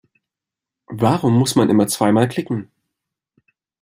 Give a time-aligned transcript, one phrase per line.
[0.87, 2.71] Warum muss man immer zweimal klicken?